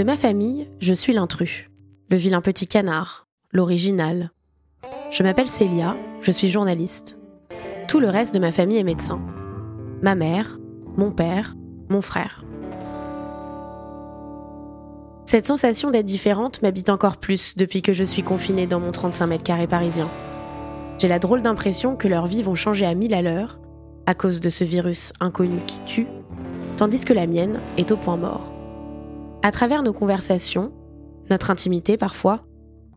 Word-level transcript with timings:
De 0.00 0.04
ma 0.04 0.16
famille, 0.16 0.66
je 0.78 0.94
suis 0.94 1.12
l'intrus, 1.12 1.68
le 2.08 2.16
vilain 2.16 2.40
petit 2.40 2.66
canard, 2.66 3.26
l'original. 3.52 4.30
Je 5.10 5.22
m'appelle 5.22 5.46
Célia, 5.46 5.94
je 6.22 6.32
suis 6.32 6.48
journaliste. 6.48 7.18
Tout 7.86 8.00
le 8.00 8.08
reste 8.08 8.34
de 8.34 8.40
ma 8.40 8.50
famille 8.50 8.78
est 8.78 8.82
médecin. 8.82 9.20
Ma 10.00 10.14
mère, 10.14 10.58
mon 10.96 11.10
père, 11.10 11.54
mon 11.90 12.00
frère. 12.00 12.46
Cette 15.26 15.46
sensation 15.46 15.90
d'être 15.90 16.06
différente 16.06 16.62
m'habite 16.62 16.88
encore 16.88 17.18
plus 17.18 17.54
depuis 17.58 17.82
que 17.82 17.92
je 17.92 18.04
suis 18.04 18.22
confinée 18.22 18.66
dans 18.66 18.80
mon 18.80 18.92
35 18.92 19.26
mètres 19.26 19.44
carrés 19.44 19.66
parisien. 19.66 20.08
J'ai 20.98 21.08
la 21.08 21.18
drôle 21.18 21.42
d'impression 21.42 21.94
que 21.94 22.08
leurs 22.08 22.24
vies 22.24 22.42
vont 22.42 22.54
changer 22.54 22.86
à 22.86 22.94
mille 22.94 23.12
à 23.12 23.20
l'heure 23.20 23.60
à 24.06 24.14
cause 24.14 24.40
de 24.40 24.48
ce 24.48 24.64
virus 24.64 25.12
inconnu 25.20 25.60
qui 25.66 25.80
tue, 25.84 26.06
tandis 26.78 27.04
que 27.04 27.12
la 27.12 27.26
mienne 27.26 27.60
est 27.76 27.90
au 27.90 27.98
point 27.98 28.16
mort. 28.16 28.54
À 29.42 29.52
travers 29.52 29.82
nos 29.82 29.94
conversations, 29.94 30.70
notre 31.30 31.50
intimité 31.50 31.96
parfois, 31.96 32.44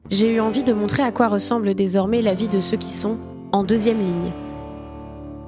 j'ai 0.09 0.35
eu 0.35 0.41
envie 0.41 0.65
de 0.65 0.73
montrer 0.73 1.01
à 1.01 1.13
quoi 1.13 1.29
ressemble 1.29 1.73
désormais 1.73 2.21
la 2.21 2.33
vie 2.33 2.49
de 2.49 2.59
ceux 2.59 2.75
qui 2.75 2.89
sont 2.89 3.17
en 3.53 3.63
deuxième 3.63 3.99
ligne. 3.99 4.33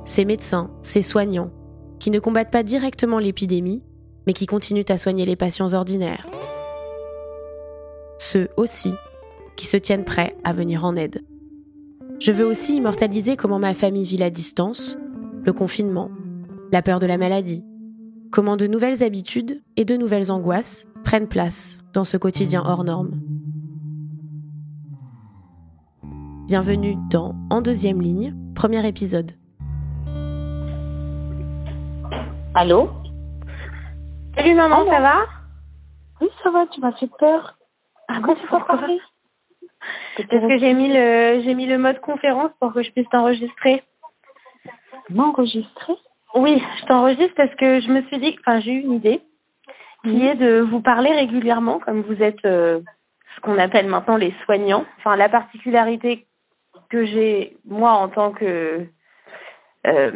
Ces 0.06 0.24
médecins, 0.24 0.72
ces 0.84 1.02
soignants, 1.02 1.52
qui 2.00 2.12
ne 2.12 2.20
combattent 2.20 2.52
pas 2.52 2.64
directement 2.64 3.20
l'épidémie, 3.20 3.84
mais 4.26 4.32
qui 4.32 4.46
continuent 4.46 4.86
à 4.88 4.96
soigner 4.96 5.26
les 5.26 5.36
patients 5.36 5.74
ordinaires. 5.74 6.28
Ceux 8.18 8.48
aussi 8.56 8.94
qui 9.58 9.68
se 9.68 9.76
tiennent 9.76 10.06
prêts 10.06 10.38
à 10.46 10.54
venir 10.54 10.86
en 10.86 10.96
aide. 10.96 11.26
Je 12.20 12.32
veux 12.32 12.46
aussi 12.46 12.78
immortaliser 12.78 13.36
comment 13.36 13.60
ma 13.60 13.74
famille 13.74 14.06
vit 14.06 14.18
la 14.18 14.30
distance, 14.30 14.98
le 15.44 15.52
confinement, 15.52 16.10
la 16.72 16.82
peur 16.82 17.00
de 17.00 17.06
la 17.06 17.18
maladie, 17.18 17.66
comment 18.36 18.58
de 18.58 18.68
nouvelles 18.68 19.02
habitudes 19.02 19.62
et 19.78 19.86
de 19.86 19.96
nouvelles 19.96 20.30
angoisses 20.30 20.92
prennent 21.06 21.30
place 21.30 21.80
dans 21.94 22.04
ce 22.04 22.18
quotidien 22.18 22.64
hors 22.66 22.84
norme. 22.84 23.12
Bienvenue 26.46 26.96
dans 27.10 27.34
En 27.50 27.62
deuxième 27.62 28.02
ligne, 28.02 28.36
premier 28.54 28.86
épisode. 28.86 29.32
Allô 32.54 32.90
Salut 34.36 34.54
maman, 34.54 34.84
ça 34.86 35.00
va? 35.00 35.16
Oui, 36.20 36.28
ça 36.44 36.52
va, 36.52 36.68
tu 36.68 36.82
m'as 36.82 36.92
fait 36.92 37.10
peur. 37.18 37.58
Ah 38.10 38.20
bon, 38.20 38.36
tu 38.36 38.48
parler 38.48 39.00
Parce 40.18 40.28
que 40.30 40.60
j'ai 40.60 40.74
mis 40.74 40.90
le 40.90 41.42
j'ai 41.46 41.54
mis 41.54 41.68
le 41.68 41.78
mode 41.78 42.02
conférence 42.02 42.52
pour 42.60 42.74
que 42.74 42.84
je 42.84 42.92
puisse 42.92 43.08
t'enregistrer. 43.10 43.82
M'enregistrer? 45.10 45.96
Oui, 46.36 46.62
je 46.82 46.86
t'enregistre 46.86 47.34
parce 47.36 47.56
que 47.56 47.80
je 47.80 47.88
me 47.90 48.02
suis 48.04 48.20
dit, 48.20 48.36
enfin 48.42 48.60
j'ai 48.60 48.72
eu 48.72 48.82
une 48.82 48.94
idée, 48.94 49.22
qui 50.04 50.26
est 50.26 50.36
de 50.36 50.60
vous 50.60 50.82
parler 50.82 51.12
régulièrement, 51.12 51.80
comme 51.80 52.02
vous 52.02 52.22
êtes 52.22 52.44
euh, 52.46 52.80
ce 53.36 53.42
qu'on 53.42 53.58
appelle 53.58 53.88
maintenant 53.88 54.18
les 54.18 54.34
soignants. 54.44 54.86
Enfin, 55.00 55.16
la 55.16 55.30
particularité 55.30 56.26
que 56.90 57.06
j'ai 57.06 57.58
moi 57.66 57.92
en 57.92 58.10
tant 58.10 58.32
que 58.32 58.86
euh, 59.88 60.12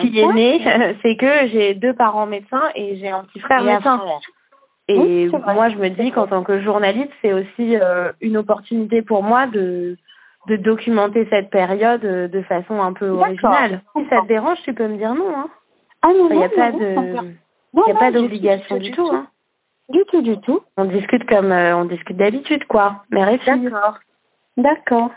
fille 0.00 0.20
aînée, 0.20 0.96
c'est 1.02 1.16
que 1.16 1.48
j'ai 1.48 1.74
deux 1.74 1.94
parents 1.94 2.26
médecins 2.26 2.70
et 2.74 2.98
j'ai 2.98 3.08
un 3.08 3.24
petit 3.24 3.40
frère 3.40 3.62
médecin. 3.62 4.00
Et 4.88 5.28
moi, 5.54 5.70
je 5.70 5.76
me 5.76 5.88
dis 5.90 6.10
qu'en 6.10 6.26
tant 6.26 6.42
que 6.42 6.60
journaliste, 6.60 7.12
c'est 7.22 7.32
aussi 7.32 7.76
euh, 7.76 8.12
une 8.20 8.36
opportunité 8.36 9.02
pour 9.02 9.22
moi 9.22 9.46
de 9.46 9.96
de 10.48 10.56
documenter 10.56 11.24
cette 11.30 11.50
période 11.50 12.00
de 12.00 12.42
façon 12.42 12.82
un 12.82 12.92
peu 12.92 13.08
originale. 13.08 13.80
Si 13.96 14.04
ça 14.08 14.22
te 14.22 14.26
dérange, 14.26 14.58
tu 14.64 14.74
peux 14.74 14.88
me 14.88 14.96
dire 14.96 15.14
non. 15.14 15.32
Hein. 15.36 15.48
Ah 16.02 16.08
non, 16.08 16.28
Il 16.30 16.36
n'y 16.36 16.44
a 16.44 16.48
non, 16.48 16.56
pas 16.56 16.72
non, 16.72 16.78
de, 16.78 17.34
il 17.74 17.82
y 17.86 17.90
a 17.90 17.94
pas 17.94 18.12
d'obligation 18.12 18.76
du, 18.76 18.90
tout. 18.92 19.08
Hein. 19.12 19.26
Du 19.88 20.00
tout, 20.10 20.22
du 20.22 20.38
tout. 20.40 20.60
On 20.76 20.84
discute 20.84 21.24
comme 21.28 21.52
euh, 21.52 21.76
on 21.76 21.84
discute 21.84 22.16
d'habitude, 22.16 22.64
quoi. 22.66 23.04
Mère 23.10 23.28
et 23.28 23.38
fille. 23.38 23.62
D'accord. 23.62 23.98
D'accord. 24.56 25.10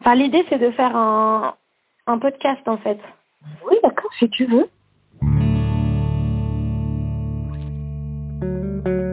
Enfin, 0.00 0.14
l'idée, 0.16 0.44
c'est 0.48 0.58
de 0.58 0.70
faire 0.72 0.94
un, 0.96 1.54
un 2.06 2.18
podcast, 2.18 2.60
en 2.66 2.76
fait. 2.78 2.98
Oui, 3.70 3.76
d'accord, 3.82 4.10
si 4.18 4.28
tu 4.30 4.46
veux. 4.46 4.66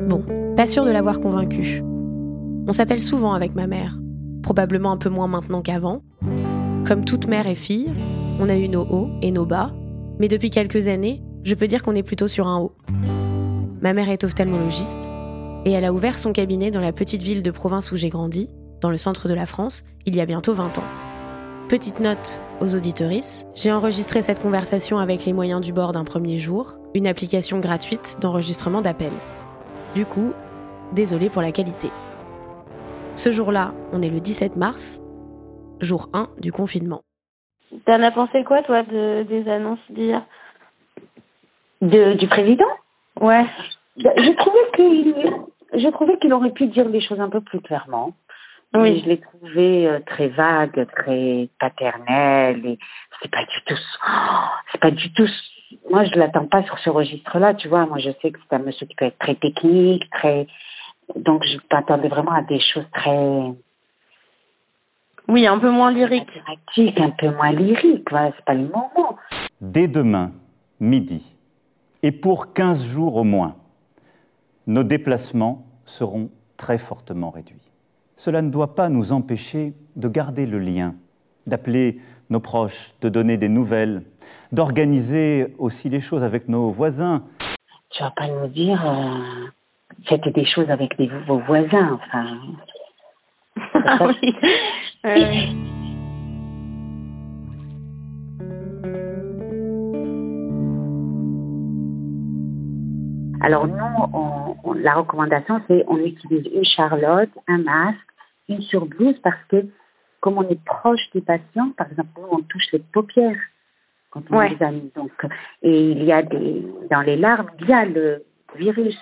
Bon, 0.09 0.25
pas 0.56 0.66
sûr 0.66 0.84
de 0.84 0.91
l'avoir 0.91 1.20
convaincu. 1.22 1.81
On 2.68 2.74
s'appelle 2.74 3.00
souvent 3.00 3.34
avec 3.34 3.56
ma 3.56 3.68
mère, 3.68 3.94
probablement 4.44 4.91
un 4.91 4.97
peu 4.97 5.09
moins 5.09 5.28
maintenant 5.28 5.62
qu'avant. 5.62 6.02
Comme 6.88 7.06
toute 7.06 7.28
mère 7.28 7.47
et 7.47 7.56
fille, 7.56 7.94
on 8.40 8.50
a 8.50 8.56
eu 8.58 8.68
nos 8.68 8.84
hauts 8.84 9.09
et 9.22 9.31
nos 9.31 9.46
bas, 9.46 9.72
mais 10.22 10.28
depuis 10.28 10.52
quelques 10.52 10.88
années, 10.88 11.24
je 11.42 11.56
peux 11.56 11.66
dire 11.66 11.82
qu'on 11.82 11.96
est 11.96 12.04
plutôt 12.04 12.28
sur 12.28 12.48
un 12.48 12.59
haut. 12.59 12.76
Ma 13.82 13.92
mère 13.94 14.08
est 14.12 14.24
ophtalmologiste 14.24 15.09
et 15.66 15.72
elle 15.72 15.84
a 15.84 15.92
ouvert 15.92 16.20
son 16.20 16.32
cabinet 16.32 16.70
dans 16.70 16.80
la 16.80 16.92
petite 16.94 17.24
ville 17.24 17.42
de 17.42 17.50
province 17.50 17.92
où 17.92 17.96
j'ai 17.96 18.09
grandi, 18.09 18.48
dans 18.82 18.92
le 18.92 18.98
centre 18.98 19.28
de 19.28 19.34
la 19.34 19.48
France, 19.48 19.84
il 20.06 20.16
y 20.16 20.22
a 20.22 20.28
bientôt 20.28 20.54
20 20.54 20.78
ans. 20.78 20.84
Petite 21.70 22.00
note 22.02 22.40
aux 22.59 22.76
auditorices, 22.76 23.48
j'ai 23.56 23.72
enregistré 23.72 24.22
cette 24.22 24.44
conversation 24.44 25.00
avec 25.00 25.26
les 25.26 25.34
moyens 25.34 25.59
du 25.59 25.74
bord 25.74 25.92
d'un 25.92 26.04
premier 26.04 26.38
jour, 26.38 26.78
une 26.94 27.08
application 27.08 27.59
gratuite 27.59 28.20
d'enregistrement 28.22 28.84
d'appels. 28.84 29.09
Du 29.96 30.06
coup, 30.06 30.34
désolé 30.94 31.30
pour 31.32 31.42
la 31.42 31.52
qualité. 31.52 31.90
Ce 33.16 33.32
jour-là, 33.32 33.74
on 33.92 34.03
est 34.03 34.09
le 34.12 34.20
17 34.20 34.56
mars, 34.56 35.02
jour 35.80 36.09
1 36.14 36.30
du 36.40 36.52
confinement. 36.52 37.02
T'en 37.86 38.04
as 38.04 38.12
pensé 38.12 38.44
quoi, 38.44 38.62
toi, 38.64 38.84
de, 38.84 39.24
des 39.24 39.50
annonces 39.50 39.80
d'hier? 39.90 40.22
De, 41.82 42.14
du 42.14 42.28
président? 42.28 42.66
Ouais. 43.20 43.46
Bah, 43.98 44.12
Je 44.18 44.36
trouvais 44.38 44.72
qu'il 44.76 45.16
je 45.74 45.88
trouvais 45.90 46.18
qu'il 46.18 46.34
aurait 46.34 46.52
pu 46.52 46.68
dire 46.68 46.90
les 46.90 47.02
choses 47.02 47.22
un 47.22 47.30
peu 47.30 47.40
plus 47.40 47.62
clairement. 47.62 48.14
Oui. 48.74 48.90
Et 48.90 49.02
je 49.02 49.06
l'ai 49.08 49.20
trouvé 49.20 49.88
euh, 49.88 50.00
très 50.06 50.28
vague, 50.28 50.88
très 50.96 51.50
paternel 51.59 52.66
et 52.66 52.80
c'est 53.22 53.32
pas 53.32 53.44
du 53.44 53.62
tout 53.66 53.82
oh, 54.08 54.48
c'est 54.72 54.82
pas 54.82 54.92
du 54.92 55.12
tout 55.14 55.28
moi 55.90 56.03
je 56.06 56.18
l'attends 56.18 56.48
pas 56.48 56.64
sur 56.64 56.78
ce 56.80 56.90
registre-là, 56.90 57.53
tu 57.53 57.68
vois. 57.68 57.86
Moi 57.86 58.00
je 58.00 58.09
sais 58.22 58.32
que 58.32 58.40
c'est 58.50 58.56
un 58.56 58.59
monsieur 58.59 58.86
qui 58.88 58.96
peut 58.96 59.06
être 59.06 59.20
très 59.20 59.36
technique, 59.36 60.09
très 60.12 60.48
donc 61.16 61.44
je 61.46 61.58
m'attendais 61.72 62.08
vraiment 62.08 62.32
à 62.32 62.44
des 62.44 62.59
choses 62.74 62.86
très 62.94 63.53
Oui, 65.31 65.47
un 65.47 65.59
peu 65.59 65.72
moins 65.72 65.94
lyrique. 65.94 66.28
un 66.78 67.09
peu 67.12 67.30
moins 67.30 67.53
lyriques, 67.53 68.12
voilà, 68.12 68.34
c'est 68.36 68.44
pas 68.44 68.53
le 68.53 68.64
moment. 68.64 69.16
Dès 69.62 69.88
demain, 69.88 70.34
midi, 70.81 71.38
et 72.03 72.12
pour 72.12 72.52
15 72.52 72.84
jours 72.84 73.16
au 73.16 73.24
moins, 73.24 73.56
nos 74.68 74.84
déplacements 74.84 75.64
seront 75.86 76.30
très 76.58 76.78
fortement 76.78 77.30
réduits. 77.30 77.72
Cela 78.18 78.41
ne 78.41 78.50
doit 78.50 78.75
pas 78.75 78.90
nous 78.90 79.14
empêcher 79.14 79.72
de 79.96 80.09
garder 80.09 80.46
le 80.46 80.59
lien, 80.59 80.96
d'appeler 81.47 82.02
nos 82.30 82.41
proches, 82.41 82.91
de 83.00 83.08
donner 83.08 83.38
des 83.38 83.47
nouvelles, 83.47 84.03
d'organiser 84.52 85.56
aussi 85.59 85.88
les 85.88 86.02
choses 86.02 86.25
avec 86.25 86.50
nos 86.50 86.72
voisins. 86.72 87.24
Tu 87.91 88.03
vas 88.03 88.12
pas 88.12 88.28
nous 88.28 88.47
dire 88.47 88.86
euh, 88.86 89.47
faites 90.09 90.28
des 90.28 90.46
choses 90.46 90.70
avec 90.70 90.97
des, 90.97 91.09
vos 91.25 91.40
voisins, 91.40 91.97
enfin. 92.03 92.38
Ah 93.74 94.08
oui. 94.08 94.36
Euh, 95.04 95.46
Alors 103.42 103.68
nous, 103.68 103.76
on, 104.14 104.56
on- 104.64 104.74
la 104.74 104.94
recommandation, 104.96 105.62
c'est 105.68 105.84
on 105.88 105.98
utilise 105.98 106.46
une 106.54 106.66
charlotte, 106.66 107.30
un 107.48 107.58
masque, 107.60 107.98
une 108.50 108.62
surblouse 108.64 109.18
parce 109.24 109.42
que 109.50 109.66
comme 110.22 110.38
on 110.38 110.48
est 110.48 110.64
proche 110.64 111.02
des 111.14 111.22
patients, 111.22 111.72
par 111.76 111.88
exemple, 111.90 112.09
nous, 112.18 112.28
on 112.32 112.42
touche 112.42 112.72
les 112.72 112.80
paupières 112.94 113.40
quand 114.12 114.22
on 114.30 114.38
Ouais. 114.38 114.50
mis. 114.72 114.92
Donc, 114.96 115.12
et 115.64 115.92
il 115.92 116.04
y 116.04 116.12
a 116.12 116.22
des 116.22 116.64
dans 116.92 117.02
les 117.02 117.18
larmes, 117.18 117.50
il 117.59 117.68
y 117.68 117.74
a 117.74 117.86
le 117.86 118.24
virus. 118.56 118.96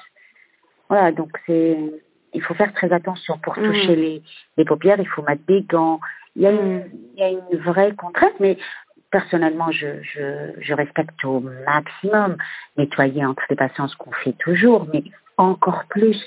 Voilà, 0.88 1.12
donc 1.12 1.30
c'est 1.45 1.78
il 2.34 2.42
faut 2.44 2.54
faire 2.54 2.74
très 2.74 2.92
attention 2.92 3.38
pour 3.40 3.58
Mhm. 3.58 3.66
toucher 3.72 3.96
les, 3.96 4.22
les 4.58 4.66
paupières, 4.66 5.00
il 5.00 5.08
faut 5.08 5.22
mettre 5.24 5.46
des 5.48 5.62
gants. 5.64 6.00
Il 6.36 6.44
y 6.44 6.48
a 6.48 6.52
une, 6.52 6.84
il 7.16 7.20
y 7.20 7.24
a 7.24 7.30
une 7.30 7.58
vraie 7.60 7.94
contrainte, 7.96 8.40
mais 8.40 8.58
personnellement, 9.12 9.72
je, 9.72 10.02
je, 10.04 10.52
je 10.62 10.74
respecte 10.74 11.24
au 11.26 11.40
maximum 11.66 12.38
nettoyer 12.78 13.26
entre 13.26 13.44
les 13.50 13.56
patients 13.56 13.88
ce 13.88 13.96
qu'on 13.98 14.12
fait 14.12 14.34
toujours, 14.34 14.88
mais 14.94 15.04
encore 15.38 15.86
plus 15.90 16.18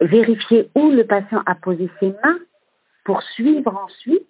vérifier 0.00 0.68
où 0.74 0.90
le 0.90 1.04
patient 1.04 1.42
a 1.46 1.54
posé 1.54 1.88
ses 2.00 2.08
mains 2.24 2.38
pour 3.04 3.22
suivre 3.22 3.74
ensuite 3.76 4.28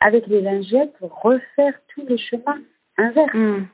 avec 0.00 0.26
les 0.26 0.40
lingettes 0.42 0.94
refaire 1.00 1.72
tout 1.88 2.04
le 2.08 2.16
chemin 2.16 2.58
inverse. 2.98 3.32
hmm. 3.34 3.64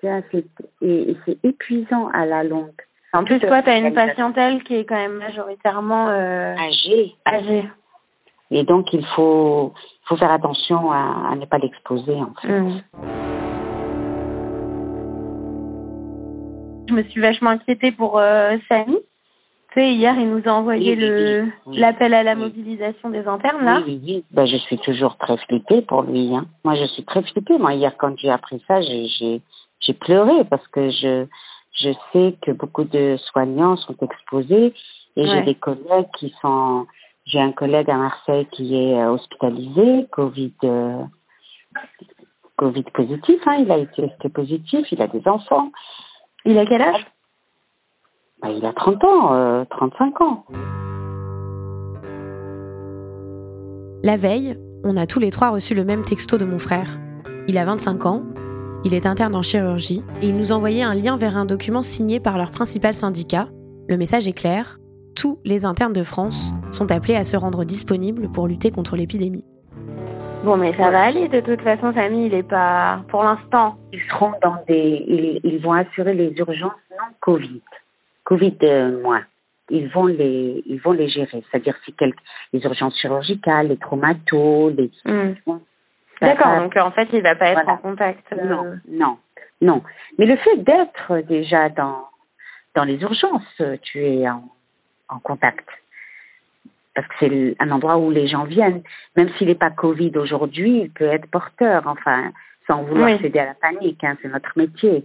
Ça, 0.00 0.20
C'est 0.30 0.44
et, 0.80 1.10
et 1.10 1.16
c'est 1.26 1.38
épuisant 1.42 2.08
à 2.08 2.24
la 2.24 2.44
longue. 2.44 2.80
En 3.12 3.24
plus, 3.24 3.40
toi, 3.40 3.62
t'as 3.62 3.78
une 3.78 3.94
patientèle 3.94 4.62
qui 4.64 4.74
est 4.74 4.84
quand 4.84 4.96
même 4.96 5.16
majoritairement 5.16 6.08
euh, 6.08 6.54
âgé. 6.56 7.14
âgée. 7.26 7.64
Et 8.50 8.64
donc, 8.64 8.86
il 8.92 9.04
faut, 9.16 9.72
faut 10.06 10.16
faire 10.16 10.30
attention 10.30 10.90
à, 10.90 11.30
à 11.30 11.36
ne 11.36 11.46
pas 11.46 11.58
l'exposer, 11.58 12.14
en 12.14 12.32
fait. 12.40 12.48
Hmm. 12.48 12.80
Je 16.88 16.94
me 16.94 17.02
suis 17.04 17.20
vachement 17.20 17.50
inquiétée 17.50 17.92
pour 17.92 18.18
euh, 18.18 18.56
Samy. 18.68 18.96
Tu 19.72 19.74
sais, 19.74 19.92
hier, 19.92 20.14
il 20.18 20.30
nous 20.30 20.42
a 20.46 20.52
envoyé 20.52 20.94
le 20.94 21.46
l'appel 21.66 22.14
à 22.14 22.22
la 22.22 22.34
mobilisation 22.34 23.10
des 23.10 23.26
internes, 23.26 23.64
là. 23.64 23.82
Oui, 23.86 24.00
oui, 24.02 24.24
ben, 24.30 24.46
je 24.46 24.56
suis 24.56 24.78
toujours 24.78 25.16
très 25.18 25.36
flippée 25.46 25.82
pour 25.82 26.02
lui. 26.02 26.34
Hein. 26.34 26.46
Moi, 26.64 26.74
je 26.76 26.86
suis 26.86 27.04
très 27.04 27.22
flippée. 27.22 27.58
Moi, 27.58 27.74
hier, 27.74 27.92
quand 27.98 28.18
j'ai 28.18 28.30
appris 28.30 28.62
ça, 28.66 28.80
j'ai 28.80 29.40
j'ai 29.80 29.94
pleuré 29.94 30.44
parce 30.50 30.66
que 30.68 30.90
je 30.90 31.26
je 31.80 31.90
sais 32.12 32.36
que 32.42 32.52
beaucoup 32.52 32.84
de 32.84 33.16
soignants 33.30 33.76
sont 33.76 33.96
exposés 34.00 34.74
et 35.16 35.26
j'ai 35.26 35.42
des 35.42 35.54
collègues 35.54 36.08
qui 36.18 36.34
sont. 36.40 36.86
J'ai 37.26 37.40
un 37.40 37.52
collègue 37.52 37.90
à 37.90 37.96
Marseille 37.96 38.46
qui 38.52 38.74
est 38.74 38.94
euh, 38.94 39.10
hospitalisé, 39.10 40.06
Covid, 40.12 40.54
euh, 40.64 41.02
Covid 42.56 42.84
positif. 42.94 43.40
Hein, 43.46 43.64
il 43.64 43.70
a 43.70 43.78
été 43.78 44.08
testé 44.08 44.28
positif. 44.30 44.86
Il 44.90 45.02
a 45.02 45.08
des 45.08 45.26
enfants. 45.26 45.70
Il 46.46 46.56
a 46.56 46.64
quel 46.64 46.80
âge? 46.80 47.06
Bah, 48.40 48.48
Il 48.50 48.64
a 48.64 48.72
30 48.72 49.04
ans, 49.04 49.34
euh, 49.34 49.64
35 49.70 50.20
ans. 50.22 50.44
La 54.02 54.16
veille, 54.16 54.56
on 54.84 54.96
a 54.96 55.06
tous 55.06 55.18
les 55.18 55.30
trois 55.30 55.50
reçu 55.50 55.74
le 55.74 55.84
même 55.84 56.04
texto 56.04 56.38
de 56.38 56.44
mon 56.44 56.58
frère. 56.58 56.98
Il 57.48 57.58
a 57.58 57.64
25 57.64 58.06
ans, 58.06 58.22
il 58.84 58.94
est 58.94 59.06
interne 59.06 59.34
en 59.34 59.42
chirurgie 59.42 60.02
et 60.22 60.28
il 60.28 60.36
nous 60.36 60.52
envoyait 60.52 60.82
un 60.82 60.94
lien 60.94 61.16
vers 61.16 61.36
un 61.36 61.44
document 61.44 61.82
signé 61.82 62.20
par 62.20 62.38
leur 62.38 62.50
principal 62.50 62.94
syndicat. 62.94 63.48
Le 63.88 63.96
message 63.96 64.28
est 64.28 64.38
clair, 64.38 64.78
tous 65.16 65.38
les 65.44 65.64
internes 65.64 65.92
de 65.92 66.04
France 66.04 66.52
sont 66.70 66.92
appelés 66.92 67.16
à 67.16 67.24
se 67.24 67.36
rendre 67.36 67.64
disponibles 67.64 68.30
pour 68.30 68.46
lutter 68.46 68.70
contre 68.70 68.96
l'épidémie. 68.96 69.44
Bon, 70.44 70.56
mais 70.56 70.72
ça 70.76 70.90
va 70.90 71.02
aller. 71.02 71.28
De 71.28 71.40
toute 71.40 71.60
façon, 71.62 71.92
Samy, 71.92 72.26
il 72.26 72.34
est 72.34 72.48
pas, 72.48 73.02
pour 73.08 73.24
l'instant. 73.24 73.76
Ils 73.92 74.00
seront 74.08 74.32
dans 74.42 74.56
des, 74.68 75.04
ils, 75.08 75.40
ils, 75.42 75.58
vont 75.58 75.72
assurer 75.72 76.14
les 76.14 76.32
urgences 76.36 76.72
non 76.92 77.06
Covid, 77.20 77.62
Covid 78.22 78.56
euh, 78.62 79.02
moins. 79.02 79.22
Ils 79.70 79.88
vont 79.88 80.06
les, 80.06 80.62
ils 80.66 80.80
vont 80.80 80.92
les 80.92 81.08
gérer. 81.08 81.42
C'est-à-dire 81.50 81.74
si 81.84 81.92
quelques, 81.94 82.20
les 82.52 82.60
urgences 82.60 82.96
chirurgicales, 83.00 83.68
les 83.68 83.76
traumatos, 83.76 84.70
les. 84.70 84.90
Hmm. 85.04 85.34
D'accord. 86.20 86.56
Donc 86.56 86.76
en 86.76 86.90
fait, 86.90 87.08
il 87.12 87.22
va 87.22 87.34
pas 87.34 87.50
être 87.50 87.68
en 87.68 87.76
contact. 87.76 88.24
Euh, 88.32 88.44
non, 88.44 88.78
non, 88.88 89.18
non. 89.60 89.82
Mais 90.18 90.26
le 90.26 90.36
fait 90.36 90.56
d'être 90.56 91.18
déjà 91.28 91.68
dans 91.68 92.06
dans 92.74 92.84
les 92.84 93.00
urgences, 93.00 93.62
tu 93.82 94.04
es 94.04 94.28
en, 94.28 94.44
en 95.08 95.18
contact 95.18 95.66
parce 96.98 97.06
que 97.08 97.14
c'est 97.20 97.56
un 97.60 97.70
endroit 97.70 97.96
où 97.98 98.10
les 98.10 98.26
gens 98.26 98.42
viennent. 98.42 98.82
Même 99.14 99.30
s'il 99.34 99.46
n'est 99.46 99.54
pas 99.54 99.70
Covid 99.70 100.10
aujourd'hui, 100.16 100.80
il 100.82 100.90
peut 100.90 101.04
être 101.04 101.30
porteur, 101.30 101.84
enfin, 101.86 102.32
sans 102.66 102.82
vouloir 102.82 103.16
céder 103.20 103.38
à 103.38 103.46
la 103.46 103.54
panique, 103.54 104.02
hein, 104.02 104.16
c'est 104.20 104.28
notre 104.28 104.50
métier. 104.56 105.04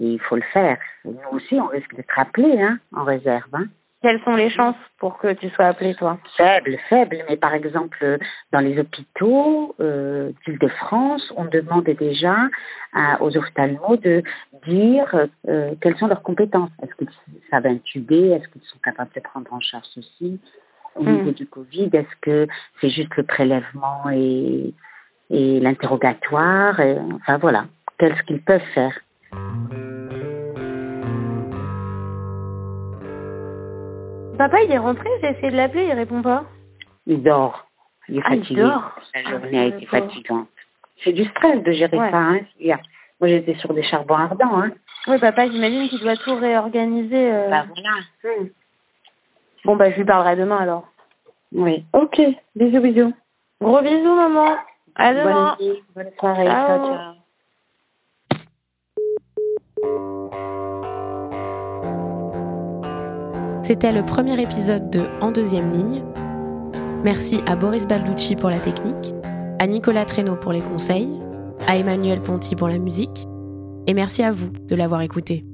Et 0.00 0.04
il 0.04 0.20
faut 0.20 0.34
le 0.34 0.42
faire. 0.52 0.78
nous 1.04 1.14
aussi, 1.30 1.54
on 1.54 1.66
risque 1.66 1.94
d'être 1.94 2.18
appelés 2.18 2.60
hein, 2.60 2.78
en 2.92 3.04
réserve. 3.04 3.54
Hein. 3.54 3.66
Quelles 4.00 4.22
sont 4.22 4.36
les 4.36 4.50
chances 4.50 4.76
pour 4.98 5.18
que 5.18 5.32
tu 5.32 5.48
sois 5.50 5.66
appelé, 5.66 5.94
toi? 5.96 6.18
Faibles, 6.36 6.78
faibles. 6.88 7.18
Mais 7.28 7.36
par 7.36 7.52
exemple, 7.52 8.18
dans 8.52 8.60
les 8.60 8.78
hôpitaux 8.78 9.74
euh, 9.80 10.30
d'Île-de-France, 10.46 11.32
on 11.36 11.46
demandait 11.46 11.94
déjà 11.94 12.36
aux 13.20 13.36
ophtalmos 13.36 14.00
de 14.00 14.22
dire 14.66 15.26
euh, 15.48 15.74
quelles 15.80 15.96
sont 15.98 16.06
leurs 16.06 16.22
compétences. 16.22 16.70
Est-ce 16.82 16.94
qu'ils 16.94 17.10
savent 17.50 17.66
intuber? 17.66 18.30
Est-ce 18.30 18.48
qu'ils 18.48 18.62
sont 18.62 18.78
capables 18.82 19.10
de 19.14 19.20
prendre 19.20 19.52
en 19.52 19.60
charge 19.60 19.84
ceci? 19.94 20.40
Au 20.94 21.02
hmm. 21.02 21.12
niveau 21.12 21.30
du 21.32 21.46
Covid 21.46 21.90
Est-ce 21.92 22.16
que 22.22 22.46
c'est 22.80 22.90
juste 22.90 23.14
le 23.16 23.24
prélèvement 23.24 24.08
et, 24.12 24.74
et 25.30 25.60
l'interrogatoire? 25.60 26.80
Enfin 27.16 27.36
voilà, 27.38 27.66
qu'est-ce 27.98 28.22
qu'ils 28.22 28.42
peuvent 28.42 28.60
faire? 28.74 28.96
Papa, 34.38 34.62
il 34.62 34.70
est 34.70 34.78
rentré, 34.78 35.08
j'ai 35.20 35.30
essayé 35.30 35.50
de 35.50 35.56
l'appeler, 35.56 35.86
il 35.86 35.92
répond 35.92 36.22
pas. 36.22 36.44
Il 37.06 37.22
dort. 37.22 37.66
Il 38.08 38.18
est 38.18 38.22
ah, 38.24 38.30
fatigué. 38.30 38.60
Il 38.60 38.68
dort. 38.68 38.92
La 39.14 39.30
journée 39.30 39.58
a 39.58 39.64
été 39.66 39.86
fatigante. 39.86 40.48
C'est 41.02 41.12
du 41.12 41.24
stress 41.24 41.62
de 41.62 41.72
gérer 41.72 41.96
ça. 41.96 42.16
Hein. 42.16 42.40
Moi, 43.20 43.28
j'étais 43.28 43.54
sur 43.56 43.74
des 43.74 43.82
charbons 43.82 44.14
ardents. 44.14 44.62
Hein. 44.62 44.70
Oui, 45.08 45.18
papa, 45.18 45.48
j'imagine 45.48 45.88
qu'il 45.88 46.00
doit 46.00 46.16
tout 46.16 46.36
réorganiser. 46.36 47.32
Euh... 47.32 47.50
Bah 47.50 47.64
voilà. 47.66 48.40
Hmm. 48.40 48.46
Bon, 49.64 49.76
bah, 49.76 49.90
je 49.90 49.96
lui 49.96 50.04
parlerai 50.04 50.36
demain 50.36 50.58
alors. 50.58 50.86
Oui. 51.52 51.84
Ok. 51.92 52.20
Bisous, 52.54 52.80
bisous. 52.80 53.12
Gros 53.60 53.82
bisous, 53.82 54.14
maman. 54.14 54.56
À 54.94 55.14
demain. 55.14 55.56
Bonne, 55.58 55.76
Bonne 55.96 56.10
soirée. 56.18 56.46
ciao. 56.46 56.78
ciao. 56.78 57.14
C'était 63.68 63.92
le 63.92 64.02
premier 64.02 64.40
épisode 64.40 64.88
de 64.88 65.02
En 65.20 65.30
deuxième 65.30 65.70
ligne. 65.70 66.02
Merci 67.04 67.40
à 67.46 67.54
Boris 67.54 67.86
Balducci 67.86 68.34
pour 68.34 68.48
la 68.48 68.60
technique, 68.60 69.12
à 69.58 69.66
Nicolas 69.66 70.06
Traîneau 70.06 70.36
pour 70.36 70.52
les 70.52 70.62
conseils, 70.62 71.10
à 71.66 71.76
Emmanuel 71.76 72.22
Ponty 72.22 72.56
pour 72.56 72.68
la 72.68 72.78
musique, 72.78 73.28
et 73.86 73.92
merci 73.92 74.22
à 74.22 74.30
vous 74.30 74.48
de 74.48 74.74
l'avoir 74.74 75.02
écouté. 75.02 75.44